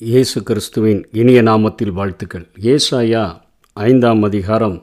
[0.00, 2.44] இயேசு கிறிஸ்துவின் இனிய நாமத்தில் வாழ்த்துக்கள்.
[2.62, 3.24] ஏசாயா
[3.72, 4.82] ஐந்தாம் அதிகாரம்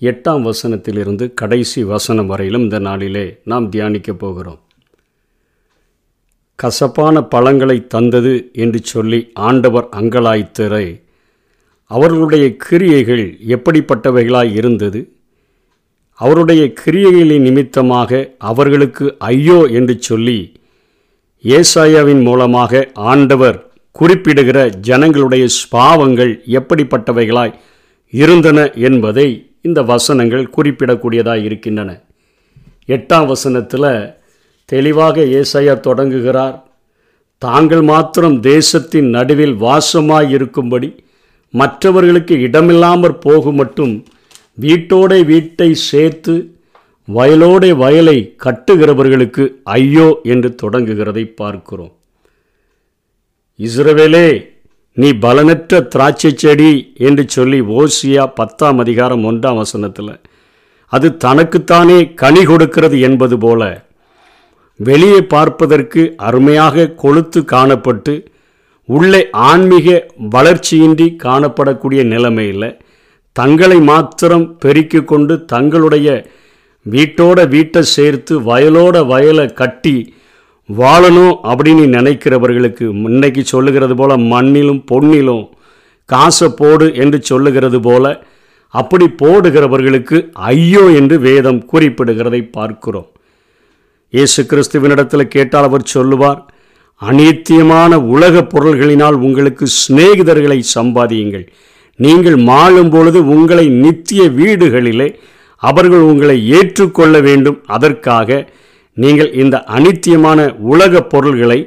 [0.00, 4.60] எட்டாம் வசனத்திலிருந்து கடைசி வசனம் வரையிலும் இந்த நாளிலே நாம் தியானிக்கப் போகிறோம்.
[6.56, 11.00] கசப்பான பழங்களை தந்தது என்று சொல்லி ஆண்டவர் அங்கலாய்த்தரை
[11.86, 15.12] அவர்களுடைய கிரியைகள் எப்படிப்பட்டவைகளாய் இருந்தது?
[16.12, 20.38] அவருடைய கிரியைகளின் நிமித்தமாக அவர்களுக்கு ஐயோ என்று சொல்லி
[21.44, 27.54] ஏசாயாவின் மூலமாக ஆண்டவர் குறிப்பிடுகிற ஜனங்களுடைய ஸ்பாவங்கள் எப்படிப்பட்டவைகளாய்
[28.12, 29.26] இருந்தன என்பதை
[29.66, 31.90] இந்த வசனங்கள் குறிப்பிடக்கூடியதாக இருக்கின்றன.
[32.94, 33.90] எட்டாம் வசனத்தில்
[34.64, 36.56] தெளிவாக ஏசையா தொடங்குகிறார்.
[37.42, 40.88] தாங்கள் மாத்திரம் தேசத்தின் நடுவில் வாசமாய் இருக்கும்படி
[41.54, 43.94] மற்றவர்களுக்கு இடமில்லாமற் போகும் மட்டும்
[44.60, 46.34] வீட்டோட வீட்டை சேர்த்து
[47.08, 49.44] வயலோட வயலை கட்டுகிறவர்களுக்கு
[49.78, 51.92] ஐயோ என்று தொடங்குகிறதை பார்க்கிறோம்.
[53.62, 54.26] இஸ்ரவேலே
[54.96, 60.14] நீ பலனற்ற திராட்சை செடி என்று சொல்லி ஓசியா பத்தாம் அதிகாரம் ஒன்றாம் வசனத்தில்
[60.92, 63.62] அது தனக்குத்தானே கனி கொடுக்கிறது என்பது போல
[64.80, 68.14] வெளியே பார்ப்பதற்கு அருமையாக கொளுத்து காணப்பட்டு
[68.88, 69.88] உள்ளே ஆன்மீக
[70.32, 72.68] வளர்ச்சியின்றி காணப்படக்கூடிய நிலைமையில்
[73.36, 76.08] தங்களை மாத்திரம் பெருக்கி கொண்டு தங்களுடைய
[76.86, 79.96] வீட்டோட வீட்டை சேர்த்து வயலோட வயலை கட்டி
[80.78, 85.44] வாழணும் அப்படின்னு நினைக்கிறவர்களுக்கு இன்னைக்கு சொல்லுகிறது போல் மண்ணிலும் பொன்னிலும்
[86.08, 88.04] காசை போடு என்று சொல்லுகிறது போல
[88.74, 90.18] அப்படி போடுகிறவர்களுக்கு
[90.52, 93.08] ஐயோ என்று வேதம் குறிப்பிடுகிறதை பார்க்கிறோம்.
[94.14, 96.40] இயேசு கிறிஸ்துவினிடத்தில் கேட்டால் அவர் சொல்லுவார்
[97.02, 101.46] அநித்தியமான உலகப் பொருள்களினால் உங்களுக்கு சிநேகிதர்களை சம்பாதியுங்கள்.
[101.98, 105.08] நீங்கள் மாழும் பொழுது உங்களை நித்திய வீடுகளிலே
[105.62, 107.58] அவர்கள் உங்களை ஏற்றுக்கொள்ள வேண்டும்.
[107.66, 108.48] அதற்காக
[108.96, 110.40] நீங்கள் இந்த அனித்தியமான
[110.72, 111.60] உலகப் பொருள்களை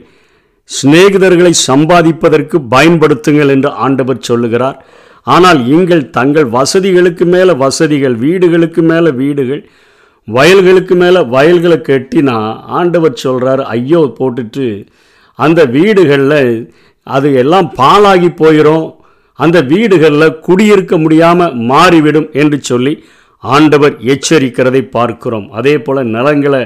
[0.70, 4.78] சிநேகிதர்களை சம்பாதிப்பதற்கு பயன்படுத்துங்கள் என்று ஆண்டவர் சொல்லுகிறார்.
[5.34, 9.64] ஆனால் நீங்கள் தங்கள் வசதிகளுக்கு மேலே வசதிகள் வீடுகளுக்கு மேலே வீடுகள்
[10.28, 12.38] வயல்களுக்கு மேலே வயல்களை கட்டினா
[12.80, 14.68] ஆண்டவர் சொல்கிறார் ஐயோ போட்டுட்டு
[15.40, 16.72] அந்த வீடுகளில்
[17.08, 18.86] அது எல்லாம் பாலாகி போயிடும்
[19.40, 22.94] அந்த வீடுகளில் குடியிருக்க முடியாமல் மாறிவிடும் என்று சொல்லி
[23.44, 25.48] ஆண்டவர் எச்சரிக்கிறதை பார்க்கிறோம்.
[25.52, 26.62] அதே போல் நிலங்களை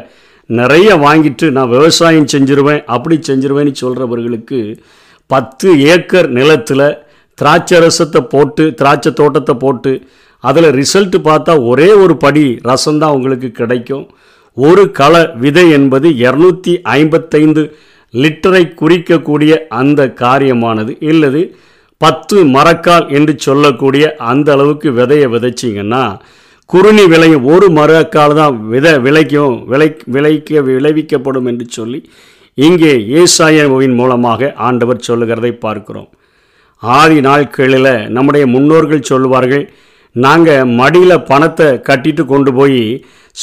[0.49, 4.59] நிறைய வாங்கிட்டு நான் விவசாயம் செஞ்சிருவேன் அப்படி செஞ்சிருவேன்னு சொல்கிறவர்களுக்கு
[5.27, 6.87] பத்து ஏக்கர் நிலத்தில்
[7.37, 9.91] திராட்சை ரசத்தை போட்டு திராட்சை தோட்டத்தை போட்டு
[10.43, 14.05] அதில் ரிசல்ட்டு பார்த்தா ஒரே ஒரு படி ரசம்தான் உங்களுக்கு கிடைக்கும்.
[14.57, 17.63] ஒரு கள விதை என்பது இரநூத்தி ஐம்பத்தைந்து
[18.13, 19.51] லிட்டரை குறிக்கக்கூடிய
[19.81, 20.91] அந்த காரியமானது.
[21.01, 21.41] இல்லது
[22.01, 26.03] பத்து மரக்கால் என்று சொல்லக்கூடிய அந்த அளவுக்கு விதையை விதைச்சிங்கன்னா
[26.69, 31.99] குறுனி விளையும் ஒரு மரக்கால் தான் வித விளைக்கும் விளை விளைக்க விளைவிக்கப்படும் என்று சொல்லி
[32.57, 36.09] இங்கே ஏசாயாவின் மூலமாக ஆண்டவர் சொல்லுகிறதை பார்க்கிறோம்.
[36.83, 39.65] ஆதி நாட்களில் நம்முடைய முன்னோர்கள் சொல்லுவார்கள்
[40.15, 42.85] நாங்கள் மடியில் பணத்தை கட்டிட்டு கொண்டு போய்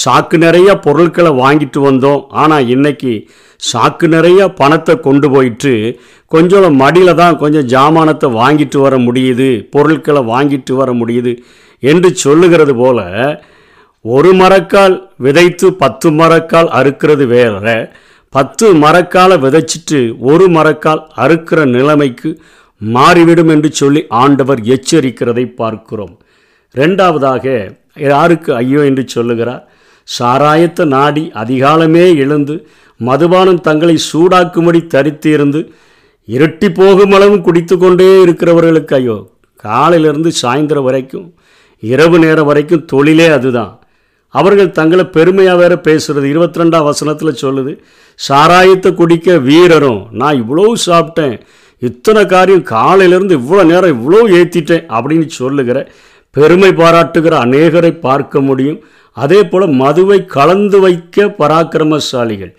[0.03, 2.22] சாக்கு நிறைய பொருட்களை வாங்கிட்டு வந்தோம்.
[2.42, 3.12] ஆனால் இன்னைக்கு
[3.72, 5.75] சாக்கு நிறைய பணத்தை கொண்டு போயிட்டு
[6.32, 11.32] கொஞ்சம் மடியில் தான் கொஞ்சம் ஜாமானத்தை வாங்கிட்டு வர முடியுது பொருட்களை வாங்கிட்டு வர முடியுது.
[11.82, 13.00] என்று சொல்லுகிறது போல
[14.04, 17.64] ஒரு மரக்கால் விதைத்து பத்து மரக்கால் அறுக்கிறது வேற
[18.32, 22.31] பத்து மரக்காலை விதைச்சிட்டு ஒரு மரக்கால் அறுக்கிற நிலைமைக்கு
[22.81, 26.19] மாறிவிடும் என்று சொல்லி ஆண்டவர் எச்சரிக்கிறதை பார்க்கிறோம்.
[26.75, 27.44] ரெண்டாவதாக
[27.97, 29.62] யாருக்கு ஐயோ என்று சொல்லுகிறார்?
[30.04, 32.66] சாராயத்தை நாடி அதிகாலமே எழுந்து
[33.00, 35.60] மதுபானம் தங்களை சூடாக்கும்படி தரித்திருந்து
[36.28, 39.16] இருட்டி போகும் அளவும் குடித்து கொண்டே இருக்கிறவர்களுக்கு ஐயோ
[39.65, 41.34] காலையிலிருந்து சாயந்தரம் வரைக்கும்
[41.82, 43.72] இரவு நேரம் வரைக்கும் தொழிலே அதுதான்.
[44.34, 47.72] அவர்கள் தங்களை பெருமையாக வேற பேசுகிறது இருபத்தி ரெண்டாம் வசனத்தில் சொல்லுது
[48.20, 51.36] சாராயத்தை குடிக்க வீரரும் நான் இவ்வளோ சாப்பிட்டேன்.
[51.82, 55.78] இத்தனை காரியம் காலையிலேருந்து இவ்வளோ நேரம் இவ்வளோ ஏற்றிட்டேன் அப்படின்னு சொல்லுகிற
[56.31, 58.78] பெருமை பாராட்டுகிற அநேகரை பார்க்க முடியும்.
[59.12, 62.53] அதே போல் மதுவை கலந்து வைக்க பராக்கிரமசாலிகள்.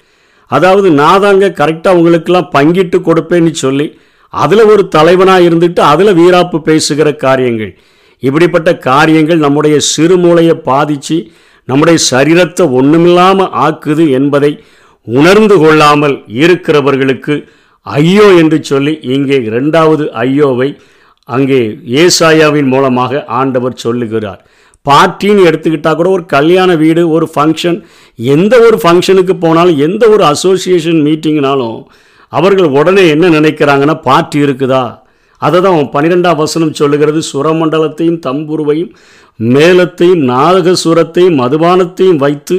[0.52, 3.88] அதாவது நான் தாங்க கரெக்டாக உங்களுக்கெல்லாம் பங்கிட்டு கொடுப்பேன்னு சொல்லி
[4.30, 7.74] அதில் ஒரு தலைவனாக இருந்துட்டு அதில் வீராப்பு பேசுகிற காரியங்கள்.
[8.20, 11.32] இப்படிப்பட்ட காரியங்கள் நம்முடைய சிறுமூளையை பாதித்து
[11.66, 14.64] நம்முடைய சரீரத்தை ஒன்றுமில்லாமல் ஆக்குது என்பதை
[15.04, 17.48] உணர்ந்து கொள்ளாமல் இருக்கிறவர்களுக்கு
[17.82, 20.78] ஐயோ என்று சொல்லி இங்கே இரண்டாவது ஐயோவை
[21.26, 24.46] அங்கே ஏசாயாவின் மூலமாக ஆண்டவர் சொல்லுகிறார்.
[24.86, 27.84] பார்ட்டின்னு எடுத்துக்கிட்டால் கூட ஒரு கல்யாண வீடு ஒரு ஃபங்க்ஷன்
[28.16, 31.80] எந்த ஒரு ஃபங்க்ஷனுக்கு போனாலும் எந்த ஒரு அசோசியேஷன் மீட்டிங்னாலும்
[32.28, 35.00] அவர்கள் உடனே என்ன நினைக்கிறாங்கன்னா பார்ட்டி இருக்குதா?
[35.42, 37.20] அதை தான் பன்னிரெண்டாம் வசனம் சொல்லுகிறது.
[37.32, 38.92] சுரமண்டலத்தையும் தம்புருவையும்
[39.40, 42.58] மேலத்தையும் நாதகசுரத்தையும் மதுபானத்தையும் வைத்து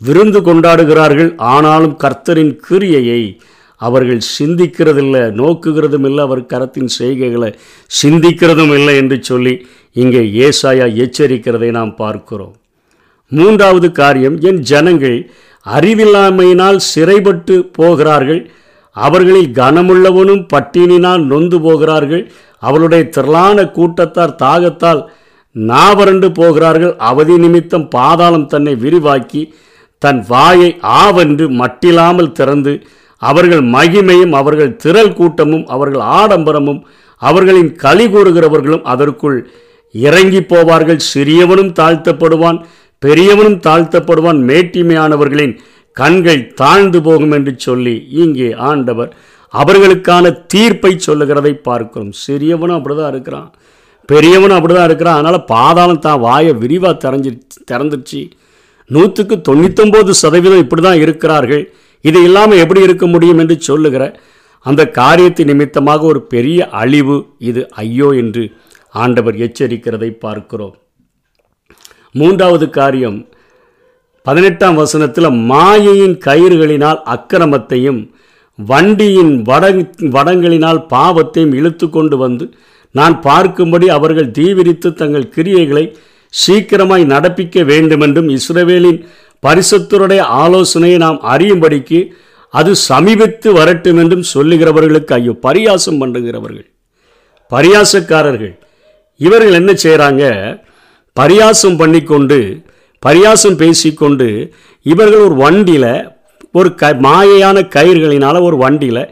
[0.00, 1.30] விருந்து கொண்டாடுகிறார்கள்.
[1.54, 3.22] ஆனாலும் கர்த்தரின் கிரியையை
[3.80, 7.50] அவர்கள் சிந்திக்கிறதில்லை நோக்குகிறதும் இல்லை அவர் கரத்தின் செய்கைகளை
[8.02, 9.54] சிந்திக்கிறதும் இல்லை என்று சொல்லி
[10.02, 12.54] இங்கே ஏசாயா எச்சரிக்கிறதை நாம் பார்க்கிறோம்.
[13.32, 15.18] மூன்றாவது காரியம் என் ஜனங்கள்
[15.66, 18.42] அறிவில்லாமையினால் சிறைப்பட்டு போகிறார்கள்.
[19.06, 22.24] அவர்களில் கனமுள்ளவனும் பட்டினினால் நொந்து போகிறார்கள்.
[22.62, 25.00] அவளுடைய திரளான கூட்டத்தார் தாகத்தால்
[25.56, 26.94] நாவரண்டு போகிறார்கள்.
[27.10, 29.42] அவதி நிமித்தம் பாதாளம் தன்னை விரிவாக்கி
[30.02, 30.70] தன் வாயை
[31.02, 32.72] ஆவென்று மட்டில்லாமல் திறந்து
[33.22, 36.80] அவர்கள் மகிமையும் அவர்கள் திரள் கூட்டமும் அவர்கள் ஆடம்பரமும்
[37.22, 39.38] அவர்களின் களி கூறுகிறவர்களும் அதற்குள்
[39.94, 41.00] இறங்கி போவார்கள்.
[41.12, 42.58] சிறியவனும் தாழ்த்தப்படுவான்
[43.02, 44.38] பெரியவனும் தாழ்த்தப்படுவான்.
[44.50, 45.54] மேட்டிமையானவர்களின்
[46.00, 49.10] கண்கள் தாழ்ந்து போகும் என்று சொல்லி இங்கே ஆண்டவர்
[49.54, 52.12] அவர்களுக்கான தீர்ப்பை சொல்லுகிறதை பார்க்கிறோம்.
[52.24, 53.48] சிறியவனும் அப்படிதான் இருக்கிறான்.
[54.08, 55.18] பெரியவனும் அப்படி தான் இருக்கிறான்.
[55.20, 57.30] அதனால் பாதாளம் தான் வாயை விரிவாக திறஞ்சி
[57.70, 58.20] திறந்துருச்சு.
[58.90, 61.64] நூற்றுக்கு தொண்ணூத்தொம்பது சதவீதம் இப்படி தான் இருக்கிறார்கள்.
[62.04, 64.04] இது இல்லாமல் எப்படி இருக்க முடியும் என்று சொல்லுகிற
[64.66, 67.16] அந்த காரியத்தின் நிமித்தமாக ஒரு பெரிய அழிவு
[67.48, 68.44] இது ஐயோ என்று
[69.02, 70.76] ஆண்டவர் எச்சரிக்கிறதை பார்க்கிறோம்.
[72.20, 73.18] மூன்றாவது காரியம்
[74.28, 78.00] பதினெட்டாம் வசனத்தில் மாயையின் கயிறுகளினால் அக்கிரமத்தையும்
[78.58, 79.82] வண்டியின் வடங்
[80.16, 82.46] வடங்களினால் பாவத்தையும் இழுத்து கொண்டு வந்து
[82.94, 85.84] நான் பார்க்கும்படி அவர்கள் தீவிரித்து தங்கள் கிரியைகளை
[86.32, 89.00] சீக்கிரமாய் நடப்பிக்க வேண்டுமென்றும் இஸ்ரவேலின்
[89.42, 92.00] பரிசுத்தருடைய ஆலோசனையை நாம் அறியும்படிக்கு
[92.54, 96.68] அது சமீபித்து வரட்டும் என்றும் சொல்லுகிறவர்களுக்கு ஐயோ பரியாசம் பண்ணுகிறவர்கள்.
[97.52, 98.54] பரியாசக்காரர்கள்.
[99.20, 100.24] இவர்கள் என்ன செய்கிறாங்க
[101.16, 102.38] பரியாசம் பண்ணிக்கொண்டு
[103.06, 104.28] பரியாசம் பேசிக்கொண்டு
[104.82, 105.92] இவர்கள் ஒரு வண்டியில்
[106.52, 109.02] ஒரு க மாயையான கயிறுகளினால் ஒரு வண்டியில்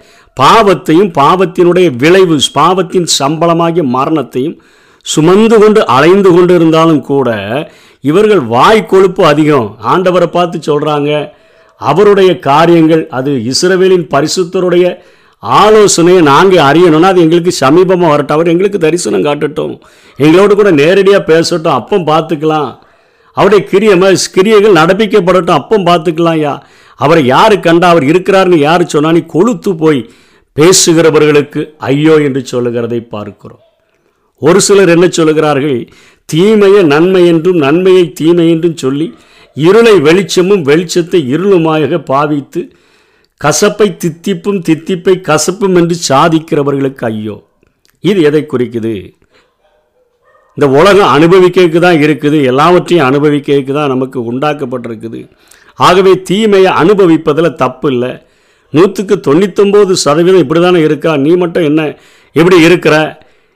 [0.41, 4.57] பாவத்தையும் பாவத்தினுடைய விளைவு பாவத்தின் சம்பளமாகிய மரணத்தையும்
[5.07, 7.29] சுமந்து கொண்டு அலைந்து கொண்டு இருந்தாலும் கூட
[8.01, 9.69] இவர்கள் வாய் கொழுப்பு அதிகம்.
[9.93, 11.11] ஆண்டவரை பார்த்து சொல்கிறாங்க
[11.77, 14.99] அவருடைய காரியங்கள் அது இஸ்ரவேலின் பரிசுத்தருடைய
[15.43, 18.37] ஆலோசனையை நாங்கள் அறியணும்னா அது எங்களுக்கு சமீபமாக வரட்டும்.
[18.37, 19.75] அவர் எங்களுக்கு தரிசனம் காட்டட்டும்.
[20.17, 21.79] எங்களோடு கூட நேரடியாக பேசட்டும்.
[21.81, 22.71] அப்போ பார்த்துக்கலாம்.
[23.37, 25.59] அவருடைய கிரியம கிரியைகள் நடப்பிக்கப்படட்டும்.
[25.61, 26.55] அப்போ பார்த்துக்கலாம் யா
[27.05, 30.01] அவரை யார் கண்டா அவர் இருக்கிறாருன்னு யார் சொன்னா நீ கொளுத்து போய்
[30.57, 31.61] பேசுகிறவர்களுக்கு
[31.91, 33.63] ஐயோ என்று சொல்லுகிறதை பார்க்கிறோம்.
[34.43, 35.79] ஒரு சிலர் என்ன சொல்லுகிறார்கள்?
[36.33, 39.07] தீமையை நன்மை என்றும் நன்மையை தீமை என்றும் சொல்லி
[39.67, 42.63] இருளை வெளிச்சமும் வெளிச்சத்தை இருளுமாக பாவித்து
[43.41, 47.37] கசப்பை தித்திப்பும் தித்திப்பை கசப்பும் என்று சாதிக்கிறவர்களுக்கு ஐயோ.
[48.05, 48.95] இது எதை குறிக்குது?
[50.57, 55.21] இந்த உலகம் அனுபவிக்கிறதுக்கு தான் இருக்குது எல்லாவற்றையும் அனுபவிக்கிறதுக்கு தான் நமக்கு உண்டாக்கப்பட்டிருக்குது.
[55.79, 58.13] ஆகவே தீமையை அனுபவிப்பதில் தப்பு இல்லை
[58.73, 61.13] நூற்றுக்கு தொண்ணூத்தொம்பது சதவீதம் இப்படி தானே இருக்கா?
[61.17, 61.81] நீ மட்டும் என்ன
[62.37, 62.95] எப்படி இருக்கிற?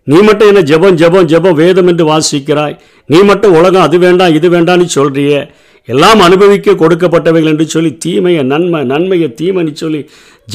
[0.07, 2.77] நீ மட்டும் என்ன ஜெபம் ஜெபம் ஜெபம் வேதம் என்று வாசிக்கிறாய்?
[3.09, 5.41] நீ மட்டும் உலகம் அது வேண்டாம் இது வேண்டாம்னு சொல்கிறியே
[5.89, 10.01] எல்லாம் அனுபவிக்க கொடுக்கப்பட்டவைகள் என்று சொல்லி தீமையை நன்மை நன்மையை தீமைன்னு சொல்லி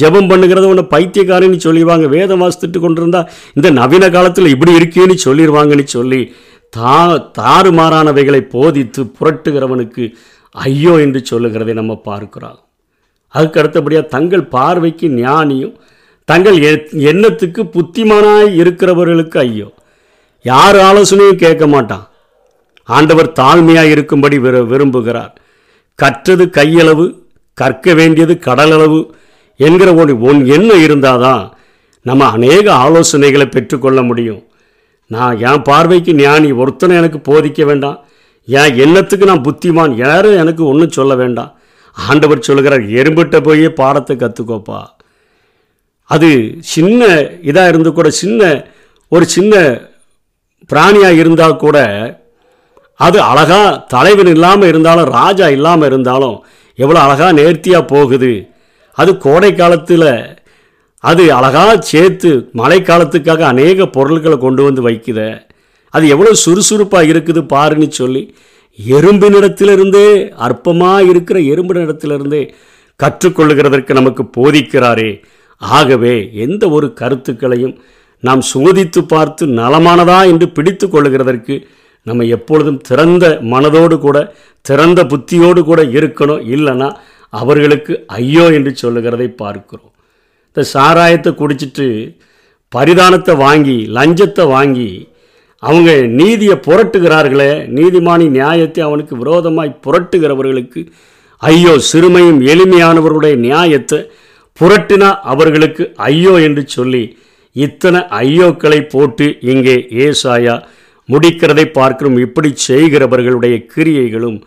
[0.00, 2.06] ஜெபம் பண்ணுகிறத ஒன்று பைத்தியக்காரன்னு சொல்லிடுவாங்க.
[2.16, 3.22] வேதம் வாசித்துட்டு கொண்டிருந்தா
[3.58, 6.20] இந்த நவீன காலத்தில் இப்படி இருக்கேன்னு சொல்லிடுவாங்கன்னு சொல்லி
[6.76, 6.94] தா
[7.38, 10.04] தாறுமாறானவைகளை போதித்து புரட்டுகிறவனுக்கு
[10.54, 12.58] ஐயோ என்று சொல்லுகிறதை நம்ம பார்க்கிறோம்.
[13.34, 15.74] அதுக்கு அடுத்தபடியாக தங்கள் பார்வைக்கு ஞானியும்
[16.28, 16.58] தங்கள்
[17.10, 19.68] எண்ணத்துக்கு புத்திமானாய் இருக்கிறவர்களுக்கு ஐயோ.
[20.44, 22.04] யார் ஆலோசனையும் கேட்க மாட்டான்.
[22.88, 25.32] ஆண்டவர் தாழ்மையாக இருக்கும்படி விரு விரும்புகிறார்.
[25.98, 27.06] கற்றது கையளவு
[27.58, 29.00] கற்க வேண்டியது கடலளவு
[29.60, 31.44] என்கிற ஒரு ஒன் எண்ணம் இருந்தால் தான்
[32.06, 34.42] நம்ம அநேக ஆலோசனைகளை பெற்றுக்கொள்ள முடியும்.
[35.10, 37.98] நான் என் பார்வைக்கு ஞானி ஒருத்தனை எனக்கு போதிக்க வேண்டாம்.
[38.48, 39.94] என் எண்ணத்துக்கு நான் புத்திமான்.
[40.04, 41.52] யாரும் எனக்கு ஒன்றும் சொல்ல வேண்டாம்.
[41.96, 44.80] ஆண்டவர் சொல்லுகிறார் எறும்பிட்ட போய் பாடத்தை கற்றுக்கோப்பா
[46.10, 46.28] அது
[46.72, 47.06] சின்ன
[47.50, 48.40] இதாக இருந்து கூட சின்ன
[49.12, 49.54] ஒரு சின்ன
[50.70, 51.78] பிராணியாக இருந்தால் கூட
[53.00, 56.36] அது அழகாக தலைவன் இல்லாமல் இருந்தாலும் ராஜா இல்லாமல் இருந்தாலும்
[56.78, 58.32] எவ்வளோ அழகாக நேர்த்தியாக போகுது.
[58.96, 60.10] அது கோடை காலத்தில்
[61.04, 65.20] அது அழகாக சேர்த்து மழை காலத்துக்காக அநேக பொருட்களை கொண்டு வந்து வைக்குத
[65.94, 68.22] அது எவ்வளோ சுறுசுறுப்பாக இருக்குது பாருன்னு சொல்லி
[68.78, 70.08] எறும்பினிடத்திலிருந்தே
[70.46, 72.42] அற்பமாக இருக்கிற எறும்பினிடத்திலிருந்தே
[73.00, 75.10] கற்றுக்கொள்ளுகிறதற்கு நமக்கு போதிக்கிறாரே.
[75.62, 77.74] ஆகவே எந்த ஒரு கருத்துக்களையும்
[78.22, 81.54] நாம் சோதித்து பார்த்து நலமானதா என்று பிடித்து கொள்ளுகிறதற்கு
[82.06, 84.18] நம்ம எப்பொழுதும் திறந்த மனதோடு கூட
[84.64, 86.44] திறந்த புத்தியோடு கூட இருக்கணும்.
[86.54, 86.88] இல்லைன்னா
[87.32, 89.92] அவர்களுக்கு ஐயோ என்று சொல்லுகிறதை பார்க்கிறோம்.
[90.50, 91.86] இந்த சாராயத்தை குடிச்சிட்டு
[92.72, 94.88] பரிதானத்தை வாங்கி லஞ்சத்தை வாங்கி
[95.62, 100.80] அவங்க நீதியை புரட்டுகிறார்களே நீதிமானி நியாயத்தை அவனுக்கு விரோதமாய் புரட்டுகிறவர்களுக்கு
[101.42, 103.98] ஐயோ சிறுமையும் எளிமையானவருடைய நியாயத்தை
[104.60, 107.02] புரட்டினா அவர்களுக்கு ஐயோ என்று சொல்லி
[107.56, 110.54] இத்தனை ஐயோக்களை போட்டு இங்கே ஏசாயா
[111.08, 112.18] முடிக்கிறதை பார்க்கிறோம்.
[112.18, 114.38] இப்படி செய்கிறவர்களுடைய கிரியைகளும்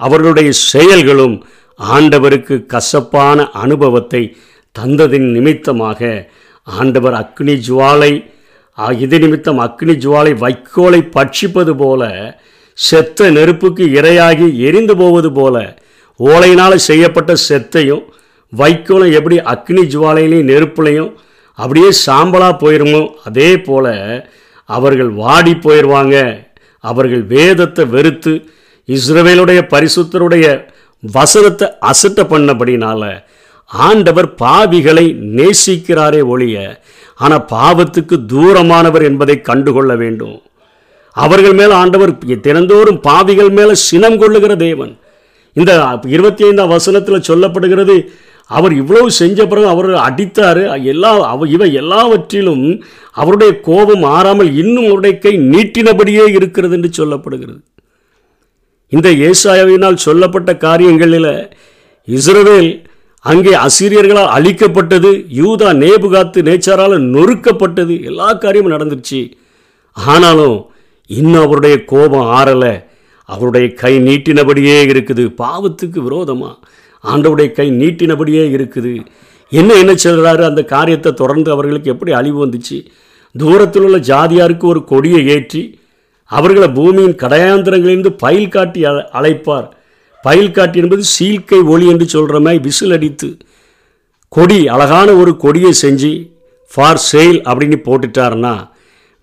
[0.00, 1.36] அவர்களுடைய செயல்களும்
[1.80, 4.22] ஆண்டவருக்கு கசப்பான அனுபவத்தை
[4.74, 6.00] தந்ததின் நிமித்தமாக
[6.66, 8.12] ஆண்டவர் அக்னி ஜுவாலை
[8.98, 12.02] இது நிமித்தம் அக்னி ஜுவாலை வைக்கோலை பட்சிப்பது போல
[12.78, 15.56] செத்த நெருப்புக்கு இரையாகி எரிந்து போவது போல
[16.20, 18.04] ஓலையினால் செய்யப்பட்ட செத்தையும்
[18.52, 21.10] வைக்கோலும் எப்படி அக்னி ஜுவாலையிலையும் நெருப்புலையும்
[21.58, 23.86] அப்படியே சாம்பலாக போயிருமோ அதே போல
[24.68, 26.16] அவர்கள் வாடி போயிடுவாங்க
[26.84, 28.32] அவர்கள் வேதத்தை வெறுத்து
[28.88, 30.46] இஸ்ரவேலுடைய பரிசுத்தருடைய
[31.02, 33.02] வசனத்தை அசட்ட பண்ணபடினால
[33.70, 35.04] ஆண்டவர் பாவிகளை
[35.38, 36.56] நேசிக்கிறாரே ஒழிய
[37.24, 40.36] ஆனால் பாவத்துக்கு தூரமானவர் என்பதை கண்டுகொள்ள வேண்டும்.
[41.16, 42.12] அவர்கள் மேல் ஆண்டவர்
[42.46, 44.92] தினந்தோறும் பாவிகள் மேலே சினம் கொள்ளுகிற தேவன்.
[45.56, 45.72] இந்த
[46.14, 47.96] இருபத்தி ஐந்தாம் வசனத்தில் சொல்லப்படுகிறது
[48.56, 50.60] அவர் இவ்வளவு செஞ்ச பிறகு அவர் அடித்தார்.
[50.92, 52.64] எல்லா அவ இவை எல்லாவற்றிலும்
[53.12, 57.60] அவருடைய கோபம் ஆறாமல் இன்னும் அவருடைய கை நீட்டினபடியே இருக்கிறது என்று சொல்லப்படுகிறது.
[58.92, 61.32] இந்த ஏசாயாவினால் சொல்லப்பட்ட காரியங்களில்
[62.08, 62.70] இஸ்ரவேல்
[63.24, 69.20] அங்கே அசிரியர்களால் அழிக்கப்பட்டது யூதா நேபுகாத்து நேச்சாரால் நொறுக்கப்பட்டது எல்லா காரியமும் நடந்துருச்சு.
[69.92, 70.58] ஆனாலும்
[71.06, 72.74] இன்னும் அவருடைய கோபம் ஆறலை.
[73.28, 75.24] அவருடைய கை நீட்டினபடியே இருக்குது.
[75.42, 76.50] பாவத்துக்கு விரோதமா.
[77.04, 78.94] ஆண்டவுடைய கை நீட்டினபடியே இருக்குது.
[79.52, 82.78] என்ன என்ன சொல்கிறாரு அந்த காரியத்தை தொடர்ந்து அவர்களுக்கு எப்படி அழிவு வந்துச்சு?
[83.34, 85.62] தூரத்தில் உள்ள ஜாதியாருக்கு ஒரு கொடியை ஏற்றி
[86.30, 88.80] அவர்களை பூமியின் கடையாந்திரங்களிலிருந்து பயில் காட்டி
[89.18, 89.68] அழைப்பார்.
[90.24, 93.28] பயில் காட்டி என்பது சீல்கை ஒளி என்று சொல்கிற மாதிரி விசில் அடித்து
[94.32, 96.12] கொடி அழகான ஒரு கொடியை செஞ்சு
[96.70, 98.54] ஃபார் சேல் அப்படின்னு போட்டுட்டாருன்னா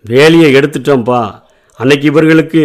[0.06, 1.22] வேலையை எடுத்துட்டோம்ப்பா
[1.80, 2.64] அன்னைக்கு இவர்களுக்கு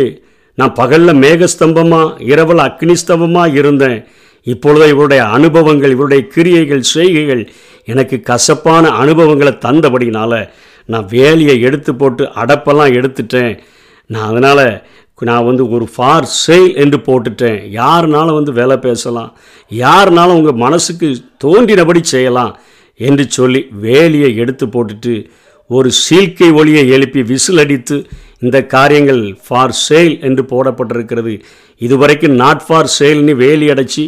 [0.59, 3.99] நான் பகலில் மேகஸ்தம்பமாக இரவில் அக்னி ஸ்தம்பமாக இருந்தேன்.
[4.42, 7.50] இப்பொழுது இவருடைய அனுபவங்கள் இவருடைய கிரியைகள் செய்கைகள்
[7.85, 10.49] எனக்கு கசப்பான அனுபவங்களை தந்தபடினால
[10.87, 13.59] நான் வேலையை எடுத்து போட்டு அடப்பெல்லாம் எடுத்துட்டேன்.
[14.06, 14.82] நான் அதனால்
[15.18, 17.59] நான் வந்து ஒரு ஃபார் சேல் என்று போட்டுட்டேன்.
[17.70, 19.37] யாருனாலும் வந்து வேலை பேசலாம்.
[19.70, 22.59] யாருனாலும் உங்கள் மனசுக்கு தோன்றினபடி செய்யலாம்
[22.97, 25.26] என்று சொல்லி வேலியை எடுத்து போட்டுட்டு
[25.66, 28.06] ஒரு சீல்கை ஒளியை எழுப்பி விசில் அடித்து
[28.38, 31.40] இந்த காரியங்கள் ஃபார் சேல் என்று போடப்பட்டிருக்கிறது.
[31.80, 34.04] இதுவரைக்கும் நாட் ஃபார் சேல்னு வேலி அடைச்சி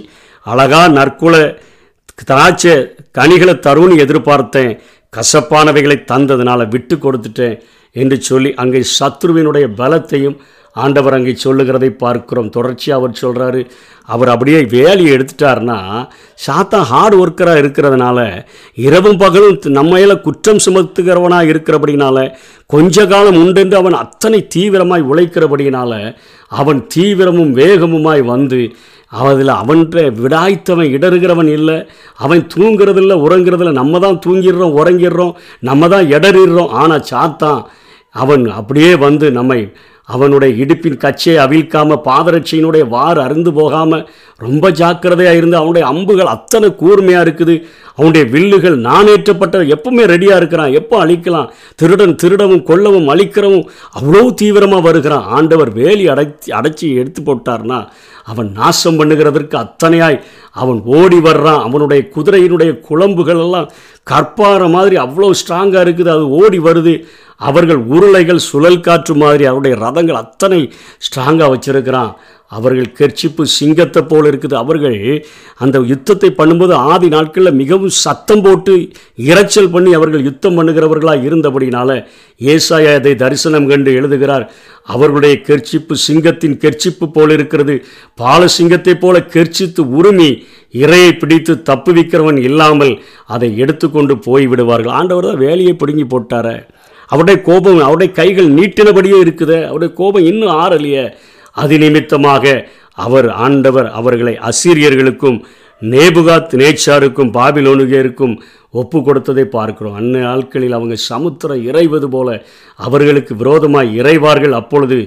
[0.47, 1.37] அழகா நற்குல
[2.25, 2.75] திராட்சை
[3.19, 4.73] கனிகளை தரும்னு எதிர்பார்த்தேன்.
[5.13, 7.57] கசப்பானவைகளை தந்ததுனால விட்டு கொடுத்துட்டேன்
[7.97, 10.37] என்று சொல்லி அங்கே சத்ருவினுடைய பலத்தையும்
[10.77, 12.49] ஆண்டவர் அங்கே சொல்லுகிறதை பார்க்கிறோம்.
[12.57, 13.61] தொடர்ச்சியாக அவர் சொல்கிறாரு
[14.09, 15.79] அவர் அப்படியே வேலையை எடுத்துட்டாருன்னா
[16.47, 18.19] சாத்தா ஹார்ட் ஒர்க்கராக இருக்கிறதுனால
[18.87, 22.25] இரவும் பகலும் நம்மையில் குற்றம் சுமத்துகிறவனாக இருக்கிறபடினால
[22.67, 25.93] கொஞ்ச காலம் உண்டென்று அவன் அத்தனை தீவிரமாய் உழைக்கிறபடினால
[26.51, 28.63] அவன் தீவிரமும் வேகமுமாய் வந்து
[29.13, 31.79] அதில் அவன்கிட்ட விடாய்த்தவன் இடறுகிறவன் இல்லை
[32.25, 36.71] அவன் தூங்குறதில்ல உறங்குறதில்ல நம்ம தான் தூங்கிடுறோம் உறங்கிடுறோம் நம்ம தான் இடறிடுறோம்.
[36.73, 37.61] ஆனால் சாத்தான்
[38.15, 39.59] அவன் அப்படியே வந்து நம்மை
[40.15, 44.07] அவனுடைய இடுப்பின் கச்சையை அவிழ்க்காம பாதரட்சியினுடைய வார் அருந்து போகாமல்
[44.47, 47.55] ரொம்ப ஜாக்கிரதையாக இருந்து அவனுடைய அம்புகள் அத்தனை கூர்மையாக இருக்குது.
[47.97, 50.75] அவனுடைய வில்லுகள் நாணேற்றப்பட்ட எப்பவுமே ரெடியாக இருக்கிறான்.
[50.81, 51.51] எப்போ அழிக்கலாம்?
[51.81, 53.65] திருடன் திருடவும் கொல்லவும் அழிக்கிறவும்
[53.99, 55.27] அவ்வளோ தீவிரமாக வருகிறான்.
[55.39, 57.81] ஆண்டவர் வேலி அடைச்சி அடைச்சி எடுத்து போட்டார்னா
[58.33, 60.19] அவன் நாசம் பண்ணுகிறதற்கு அத்தனையாய்
[60.63, 61.63] அவன் ஓடி வர்றான்.
[61.69, 63.71] அவனுடைய குதிரையினுடைய குழம்புகள் எல்லாம்
[64.11, 66.11] கற்பாற மாதிரி அவ்வளோ ஸ்ட்ராங்காக இருக்குது.
[66.17, 66.95] அது ஓடி வருது.
[67.49, 70.61] அவர்கள் உருளைகள் சுழல் காற்று மாதிரி அவருடைய ரதங்கள் அத்தனை
[71.07, 72.13] ஸ்ட்ராங்காக வச்சிருக்கிறான்.
[72.57, 74.57] அவர்கள் கெர்ச்சிப்பு சிங்கத்தை போல் இருக்குது.
[74.63, 74.97] அவர்கள்
[75.65, 78.73] அந்த யுத்தத்தை பண்ணும்போது ஆதி நாட்களில் மிகவும் சத்தம் போட்டு
[79.29, 81.97] இரைச்சல் பண்ணி அவர்கள் யுத்தம் பண்ணுகிறவர்களாக இருந்தபடினால
[82.55, 84.45] ஏசாயா அதை தரிசனம் கண்டு எழுதுகிறார்.
[84.95, 87.77] அவர்களுடைய கெர்ச்சிப்பு சிங்கத்தின் கெர்ச்சிப்பு போல் இருக்கிறது.
[88.23, 90.31] பால சிங்கத்தைப் போல கெர்ச்சித்து உருமி
[90.85, 92.95] இரையை பிடித்து தப்புவிக்கிறவன் இல்லாமல்
[93.35, 96.49] அதை எடுத்துக்கொண்டு போய் விடுவார்கள் ஆண்டவர் தான் வேலையை பிடுங்கி போட்டார.
[97.07, 99.59] அவருடைய கோபம் அவருடைய கைகள் நீட்டினபடியே இருக்குது.
[99.67, 101.05] அவருடைய கோபம் இன்னும் ஆறலையே.
[101.53, 105.39] அது நிமித்தமாக அவர் ஆண்டவர் அவர்களை அசீரியர்களுக்கும்
[105.83, 108.35] நேபுகாத் நேச்சாருக்கும் பாபிலோனுகேருக்கும்
[108.71, 109.95] ஒப்பு கொடுத்ததை பார்க்கிறோம்.
[109.95, 114.53] அன்ன நாட்களில் அவங்க சமுத்திரம் இறைவது போல அவர்களுக்கு விரோதமாக இறைவார்கள்.
[114.53, 114.99] அப்பொழுது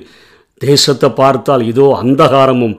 [0.58, 2.76] தேசத்தை பார்த்தால் இதோ அந்தகாரமும்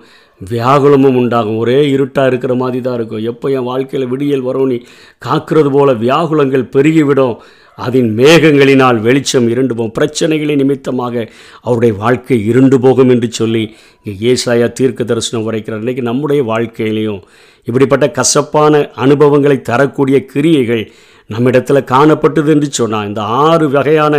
[0.51, 1.59] வியாகுலமும் உண்டாகும்.
[1.59, 3.25] ஒரே இருட்டாக இருக்கிற மாதிரி தான் இருக்கும்.
[3.25, 4.79] எப்போ என் வாழ்க்கையில் விடியல் வரும் நீ
[5.27, 7.37] காக்கிறது போல வியாகுலங்கள் பெருகிவிடும்.
[7.79, 11.15] அதன் மேகங்களினால் வெளிச்சம் இருண்டு போகும் பிரச்சனைகளின் நிமித்தமாக
[11.61, 13.65] அவருடைய வாழ்க்கை இருண்டு போகும் என்று சொல்லி
[14.03, 17.21] இங்கே ஏசாயா தீர்க்க தரிசனம் உரைக்கிறார் இன்றைக்கி நம்முடைய வாழ்க்கையிலையும்
[17.65, 20.85] இப்படிப்பட்ட கசப்பான அனுபவங்களை தரக்கூடிய கிரியைகள்
[21.27, 24.15] நம்மிடத்தில் காணப்பட்டது என்று சொன்னால் இந்த ஆறு வகையான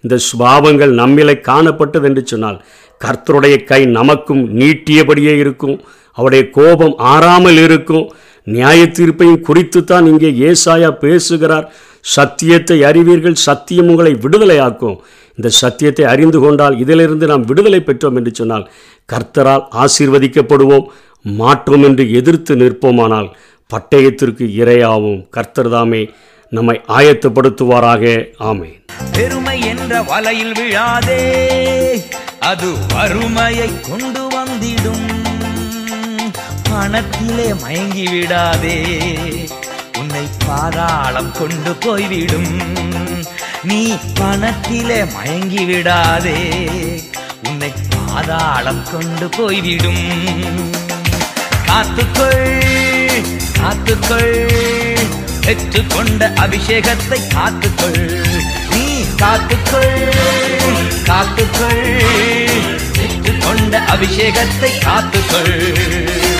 [0.00, 2.58] இந்த சுபாவங்கள் நம்மிலே காணப்பட்டது என்று சொன்னால்
[3.00, 5.76] கர்த்தருடைய கை நமக்கும் நீட்டியபடியே இருக்கும்.
[6.12, 8.12] அவருடைய கோபம் ஆறாமல் இருக்கும்.
[8.46, 11.66] நியாய தீர்ப்பையும் குறித்து தான் இங்கே ஏசாயா பேசுகிறார்.
[12.04, 14.96] சத்தியத்தை அறிவீர்கள் சத்தியம் உங்களை விடுதலையாக்கும்.
[15.38, 18.66] இந்த சத்தியத்தை அறிந்து கொண்டால் இதிலிருந்து நாம் விடுதலை பெற்றோம் என்று சொன்னால்
[19.12, 20.88] கர்த்தரால் ஆசீர்வதிக்கப்படுவோம்
[21.24, 23.30] மாற்றோம் என்று எதிர்த்து நிற்போமானால்
[23.70, 25.20] பட்டயத்திற்கு இரையாவும்.
[25.36, 26.02] கர்த்தர்தாமே
[26.52, 28.04] நம்மை ஆயத்தப்படுத்துவாராக.
[28.50, 28.70] ஆமே
[29.16, 31.22] பெருமை என்ற வலையில் விழாதே
[32.50, 35.21] அது வறுமையை கொண்டு வந்திடும்.
[36.72, 38.84] பணத்திலே மயங்கி விடாதே
[39.98, 42.60] உன்னை பாதாளம் கொண்டு போய்விடும்.
[43.62, 46.38] நீ பணத்திலே மயங்கி விடாதே
[47.48, 50.72] உன்னை பாதாளம் கொண்டு போய்விடும்.
[51.66, 53.24] காத்துக்கொள்
[53.58, 54.48] காத்துக்கொள்.
[55.46, 58.26] பெற்றுக்கொண்ட அபிஷேகத்தை காத்துக்கொள்.
[58.70, 60.12] நீ காத்துக்கொள்
[61.04, 62.00] காத்துக்கொள்.
[62.92, 66.30] பெற்றுக்கொண்ட அபிஷேகத்தை காத்துக்கொள்.